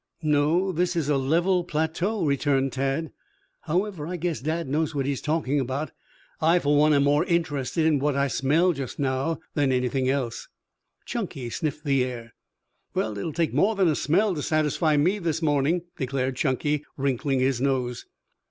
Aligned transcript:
"No, 0.23 0.71
this 0.71 0.95
is 0.95 1.09
a 1.09 1.15
level 1.17 1.63
plateau," 1.63 2.25
returned 2.25 2.73
Tad. 2.73 3.11
"However, 3.65 4.07
I 4.07 4.17
guess 4.17 4.39
Dad 4.39 4.67
knows 4.67 4.95
what 4.95 5.05
he 5.05 5.11
is 5.11 5.21
talking 5.21 5.59
about. 5.59 5.91
I 6.41 6.57
for 6.57 6.75
one 6.75 6.91
am 6.95 7.03
more 7.03 7.23
interested 7.25 7.85
in 7.85 7.99
what 7.99 8.15
I 8.15 8.27
smell 8.27 8.73
just 8.73 8.97
now 8.97 9.37
than 9.53 9.71
anything 9.71 10.09
else." 10.09 10.47
Chunky 11.05 11.51
sniffed 11.51 11.83
the 11.85 12.03
air. 12.03 12.33
"Well, 12.95 13.15
it 13.15 13.23
will 13.23 13.31
take 13.31 13.53
more 13.53 13.75
than 13.75 13.87
a 13.89 13.95
smell 13.95 14.33
to 14.33 14.41
satisfy 14.41 14.97
me 14.97 15.19
this 15.19 15.43
morning," 15.43 15.83
declared 15.99 16.35
Chunky, 16.35 16.83
wrinkling 16.97 17.39
his 17.39 17.61
nose. 17.61 18.07